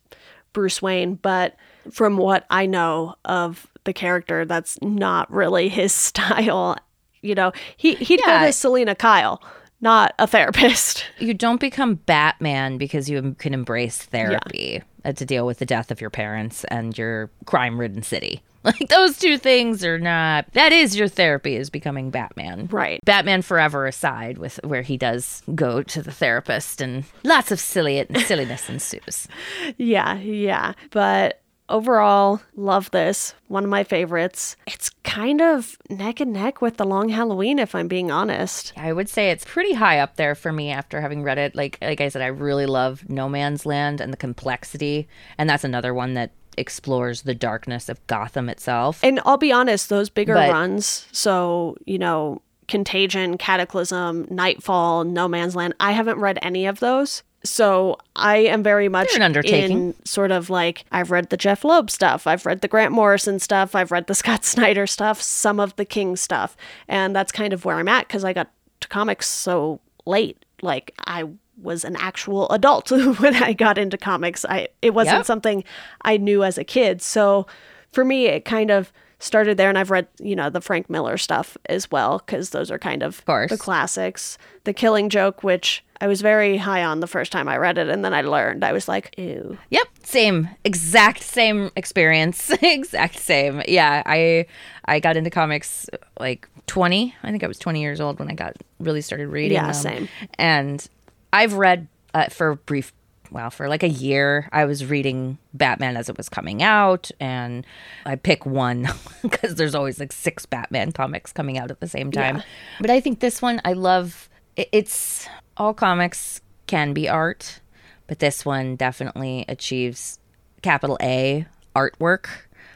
[0.53, 1.55] Bruce Wayne, but
[1.91, 6.77] from what I know of the character, that's not really his style.
[7.21, 8.39] You know, he he'd Yeah.
[8.43, 9.41] go to Selina Kyle,
[9.81, 11.03] not a therapist.
[11.19, 15.91] you don't become Batman because you can embrace therapy uh, to deal with the death
[15.91, 18.41] of your parents and your crime ridden city.
[18.63, 22.67] Like those two things are not that is your therapy is becoming Batman.
[22.69, 22.99] Right.
[23.05, 28.05] Batman Forever aside with where he does go to the therapist and lots of silly
[28.25, 29.27] silliness ensues.
[29.77, 30.73] Yeah, yeah.
[30.91, 33.33] But overall, love this.
[33.47, 34.55] One of my favorites.
[34.65, 38.73] It's kind of neck and neck with The Long Halloween, if I'm being honest.
[38.77, 41.55] I would say it's pretty high up there for me after having read it.
[41.55, 45.63] Like like I said, I really love No Man's Land and the complexity, and that's
[45.63, 48.99] another one that explores the darkness of Gotham itself.
[49.03, 55.27] And I'll be honest, those bigger But- runs, so, you know, Contagion, Cataclysm, Nightfall, No
[55.27, 57.23] Man's Land, I haven't read any of those.
[57.45, 59.71] So I am very much an undertaking.
[59.71, 63.39] in sort of like I've read the Jeph Loeb stuff, I've read the Grant Morrison
[63.39, 66.57] stuff, I've read the Scott Snyder stuff, some of the King stuff,
[66.89, 68.49] and that's kind of where I'm at because I got
[68.81, 70.43] to comics so late.
[70.61, 71.25] Like I
[71.61, 74.45] was an actual adult when I got into comics.
[74.45, 75.25] I it wasn't Yep.
[75.25, 75.63] something
[76.03, 77.01] I knew as a kid.
[77.01, 77.47] So
[77.91, 81.17] for me, it kind of started there, and I've read you know the Frank Miller
[81.17, 83.49] stuff as well because those are kind of, course.
[83.49, 84.37] the classics.
[84.65, 87.87] The Killing Joke, which I was very high on the first time I read it,
[87.89, 89.57] and then I learned I was like, ew.
[89.69, 93.63] Yep, same, exact same experience, exact same.
[93.67, 94.45] Yeah, I
[94.85, 95.89] I got into comics
[96.19, 97.15] like 20.
[97.23, 99.73] I think I was 20 years old when I got really started reading Yeah, them.
[99.73, 100.09] same.
[100.37, 100.87] And
[101.33, 102.93] I've read uh, for a brief
[103.29, 107.65] well, for like a year, I was reading Batman as it was coming out, and
[108.05, 108.87] I pick one
[109.21, 112.37] because there's always like six Batman comics coming out at the same time.
[112.37, 112.43] Yeah.
[112.79, 114.29] But I think this one, I love.
[114.55, 115.27] it- It's
[115.57, 117.59] all comics can be art,
[118.07, 120.19] but this one definitely achieves
[120.61, 122.27] capital A artwork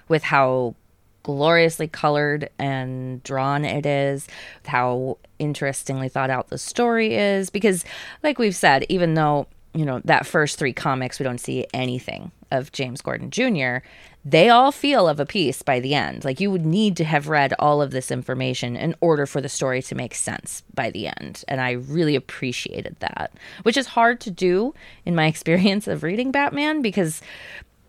[0.09, 0.75] with how
[1.23, 4.27] gloriously colored and drawn it is,
[4.65, 7.49] how interestingly thought out the story is.
[7.49, 7.85] Because,
[8.23, 12.31] like we've said, even though, you know, that first three comics, we don't see anything
[12.51, 13.77] of James Gordon Jr.,
[14.23, 16.23] they all feel of a piece by the end.
[16.23, 19.49] Like you would need to have read all of this information in order for the
[19.49, 21.43] story to make sense by the end.
[21.47, 23.31] And I really appreciated that,
[23.63, 27.21] which is hard to do in my experience of reading Batman because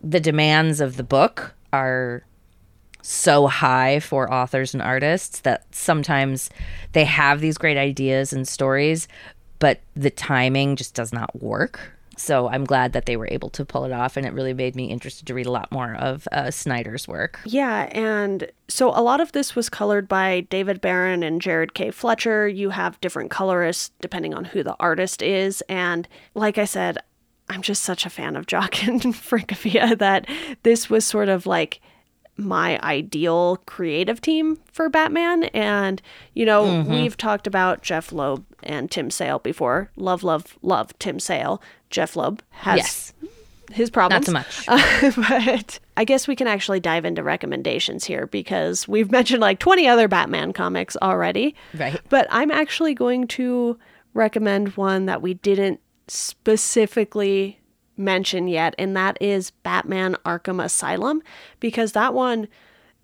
[0.01, 2.24] the demands of the book are
[3.03, 6.49] so high for authors and artists that sometimes
[6.93, 9.09] they have these great ideas and stories,
[9.59, 11.93] but the timing just does not work.
[12.17, 14.77] So I'm glad that they were able to pull it off, and it really made
[14.77, 17.41] me interested to read a lot more of uh, Snyder's work.
[17.45, 21.91] Yeah, and so a lot of this was colored by David Baron and Jared K.
[21.91, 22.47] Fletcher.
[22.47, 25.63] You have different colorists depending on who the artist is.
[25.69, 26.99] And like I said,
[27.49, 30.29] I'm just such a fan of Jock and Francavilla that
[30.63, 31.81] this was sort of like
[32.37, 35.45] my ideal creative team for Batman.
[35.45, 36.01] And,
[36.35, 36.91] you know, mm-hmm.
[36.91, 39.91] we've talked about Jeph Loeb and Tim Sale before.
[39.97, 41.62] Love, love, love Tim Sale.
[41.91, 43.12] Jeph Loeb has Yes.
[43.70, 44.28] his problems.
[44.28, 45.16] Not so much.
[45.16, 49.87] but I guess we can actually dive into recommendations here because we've mentioned like 20
[49.87, 51.55] other Batman comics already.
[51.74, 52.01] Right.
[52.09, 53.78] But I'm actually going to
[54.14, 57.59] recommend one that we didn't specifically
[57.97, 61.22] mention yet, and that is Batman Arkham Asylum
[61.61, 62.49] because that one,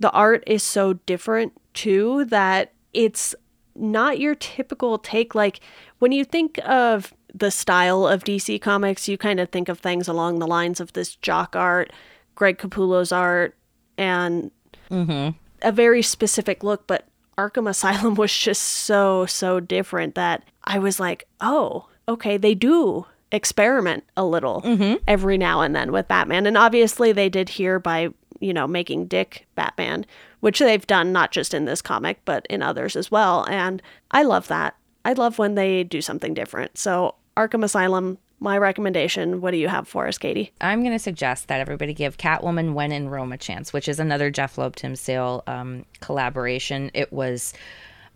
[0.00, 3.34] the art is so different too that it's
[3.74, 5.34] not your typical take.
[5.34, 5.60] Like
[5.98, 10.08] when you think of the style of DC Comics, you kind of think of things
[10.08, 11.92] along the lines of this jock art,
[12.34, 13.56] Greg Capullo's art,
[13.96, 14.50] and
[14.90, 15.36] mm-hmm.
[15.62, 16.86] a very specific look.
[16.86, 22.54] But Arkham Asylum was just so, so different that I was like, oh, okay, they
[22.54, 24.62] do experiment a little
[25.06, 26.46] every now and then with Batman.
[26.46, 28.08] And obviously they did here by,
[28.40, 30.06] you know, making Dick Batman,
[30.40, 33.44] which they've done not just in this comic, but in others as well.
[33.48, 34.76] And I love that.
[35.04, 36.78] I love when they do something different.
[36.78, 39.40] So Arkham Asylum, my recommendation.
[39.40, 40.52] What do you have for us, Katie?
[40.60, 43.98] I'm going to suggest that everybody give Catwoman When in Rome a chance, which is
[43.98, 46.90] another Jeph Loeb Tim Sale um, collaboration.
[46.94, 47.52] It was,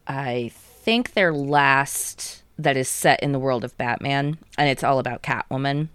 [0.06, 4.98] I think, their last that is set in the world of Batman, and it's all
[4.98, 5.88] about Catwoman.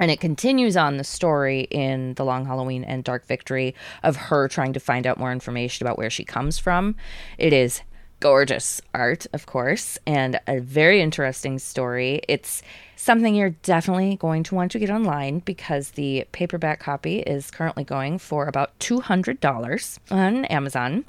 [0.00, 4.48] And it continues on the story in The Long Halloween and Dark Victory of her
[4.48, 6.96] trying to find out more information about where she comes from.
[7.36, 7.82] It is
[8.22, 12.22] gorgeous art, of course, and a very interesting story.
[12.28, 12.62] It's
[12.94, 17.82] something you're definitely going to want to get online because the paperback copy is currently
[17.82, 21.04] going for about $200 on Amazon.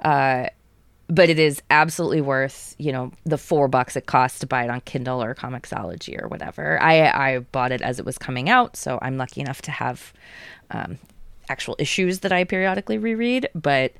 [0.00, 0.48] Uh,
[1.08, 4.70] but it is absolutely worth you know the four bucks it costs to buy it
[4.70, 8.76] on kindle or comixology or whatever i i bought it as it was coming out
[8.76, 10.12] so i'm lucky enough to have
[10.70, 10.98] um,
[11.48, 13.92] actual issues that i periodically reread but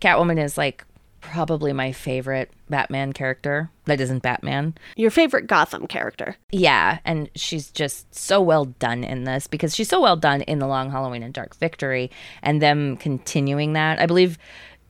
[0.00, 0.84] catwoman is like
[1.20, 6.36] probably my favorite batman character that isn't batman Your favorite Gotham character?
[6.52, 10.58] yeah, and she's just so well done in this because she's so well done in
[10.60, 12.10] The Long Halloween and Dark Victory,
[12.42, 13.98] and them continuing that.
[14.00, 14.38] I believe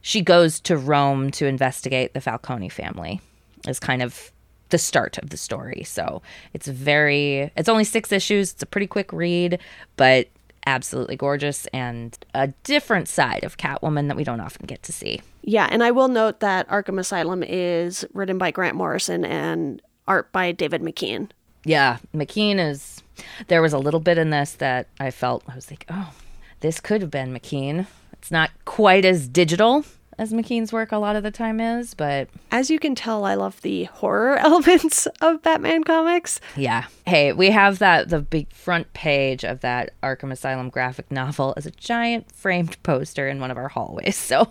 [0.06, 3.20] she goes to Rome to investigate the Falcone family,
[3.66, 4.30] is kind of
[4.68, 5.82] the start of the story.
[5.82, 8.52] So it's very, it's only six issues.
[8.52, 9.58] It's a pretty quick read,
[9.96, 10.28] but
[10.64, 15.22] absolutely gorgeous and a different side of Catwoman that we don't often get to see.
[15.42, 20.30] Yeah, and I will note that Arkham Asylum is written by Grant Morrison and art
[20.30, 21.30] by David McKean.
[21.64, 23.02] Yeah, McKean is.
[23.48, 26.12] There was a little bit in this that I felt I was like, oh,
[26.60, 27.88] this could have been McKean.
[28.12, 29.84] It's not quite as digital
[30.18, 33.34] as McKean's work a lot of the time is, but As you can tell, I
[33.34, 36.40] love the horror elements of Batman comics.
[36.56, 36.84] yeah.
[37.06, 41.66] Hey, we have that the big front page of that Arkham Asylum graphic novel as
[41.66, 44.16] a giant framed poster in one of our hallways.
[44.26, 44.50] So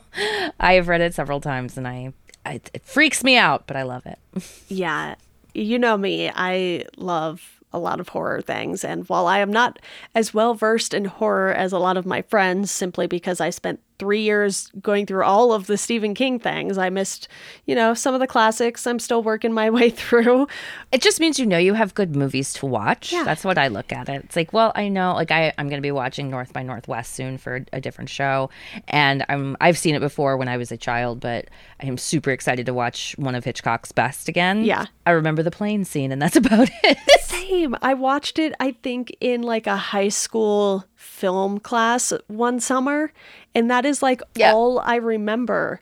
[0.60, 2.14] I have read it several times, and I,
[2.46, 4.20] I it freaks me out, but I love it.
[4.68, 5.16] Yeah,
[5.54, 8.86] you know me, I love a lot of horror things.
[8.86, 9.80] And while I am not
[10.14, 13.82] as well versed in horror as a lot of my friends, simply because I spent
[13.98, 17.28] three years going through all of the Stephen King things, I missed,
[17.66, 20.48] you know, some of the classics I'm still working my way through.
[20.92, 23.12] It just means you know you have good movies to watch.
[23.12, 23.24] Yeah.
[23.24, 24.24] That's what I look at it.
[24.26, 27.14] It's like, well, I know, like I, I'm going to be watching North by Northwest
[27.14, 28.50] soon for a, a different show,
[28.88, 31.50] and I'm I've seen it before when I was a child, but
[31.82, 34.64] I am super excited to watch one of Hitchcock's best again.
[34.64, 34.86] Yeah.
[35.06, 36.98] I remember the plane scene, and that's about it.
[37.22, 37.76] Same.
[37.82, 43.12] I watched it, I think, in like a high school film class one summer.
[43.54, 44.52] And that is like Yeah.
[44.54, 45.80] all I remember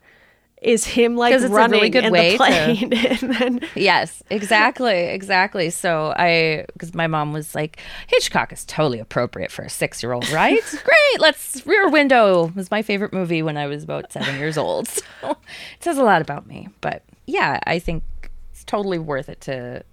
[0.62, 2.94] is him like it's a running really good in way the to- plane.
[3.22, 5.70] and then yes, exactly, exactly.
[5.70, 10.14] So I, because my mom was like, Hitchcock is totally appropriate for a six year
[10.14, 10.62] old, right?
[10.70, 11.66] Great, let's.
[11.66, 14.88] Rear Window was my favorite movie when I was about seven years old.
[15.22, 15.38] So it
[15.84, 16.70] says a lot about me.
[16.82, 18.04] But yeah, I think
[18.52, 19.84] it's totally worth it to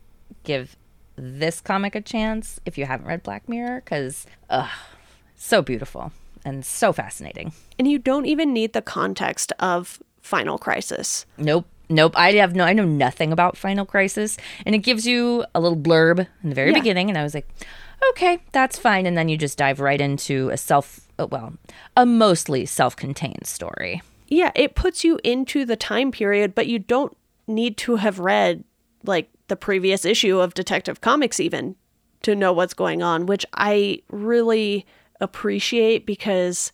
[0.45, 0.77] give
[1.17, 4.69] this comic a chance if you haven't read Black Mirror, because, ugh,
[5.43, 6.13] so beautiful
[6.45, 7.53] and so fascinating.
[7.79, 11.25] and you don't even need the context of Final Crisis.
[11.39, 11.67] Nope.
[11.89, 12.13] Nope.
[12.17, 14.37] I have no I know nothing about Final Crisis.
[14.67, 16.79] And it gives you a little blurb in the very Yeah.
[16.79, 17.49] beginning and I was like,
[18.11, 19.07] okay, that's fine.
[19.07, 21.55] And then you just dive right into a self uh, well,
[21.97, 24.03] a mostly self-contained story.
[24.29, 27.17] Yeah, it puts you into the time period, but you don't
[27.47, 28.63] need to have read
[29.05, 31.75] like the previous issue of Detective Comics even
[32.23, 34.87] to know what's going on, which I really
[35.21, 36.73] appreciate because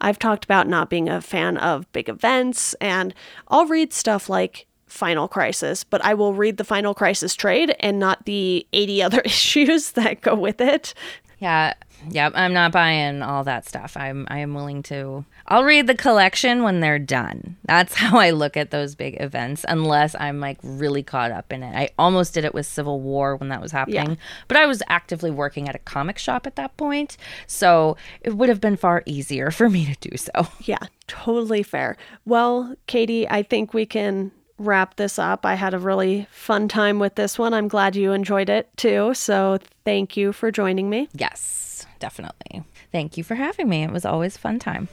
[0.00, 3.14] I've talked about not being a fan of big events and
[3.48, 7.98] I'll read stuff like Final Crisis, but I will read the Final Crisis trade and
[7.98, 10.94] not the 80 other issues that go with it.
[11.38, 11.74] Yeah,
[12.10, 13.96] Yep, I'm not buying all that stuff.
[13.96, 17.56] I'm I am willing to I'll read the collection when they're done.
[17.64, 21.62] That's how I look at those big events unless I'm like really caught up in
[21.62, 21.74] it.
[21.76, 24.16] I almost did it with Civil War when that was happening, Yeah.
[24.48, 28.48] but I was actively working at a comic shop at that point, so it would
[28.48, 30.30] have been far easier for me to do so.
[30.60, 30.78] Yeah,
[31.08, 31.96] totally fair.
[32.24, 35.44] Well, Katie, I think we can wrap this up.
[35.44, 37.52] I had a really fun time with this one.
[37.52, 39.12] I'm glad you enjoyed it too.
[39.14, 41.08] So thank you for joining me.
[41.12, 41.73] Yes,
[42.04, 42.62] definitely.
[42.92, 43.82] Thank you for having me.
[43.82, 44.88] It was always fun time.